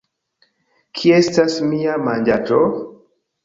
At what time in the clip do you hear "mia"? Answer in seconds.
1.69-2.01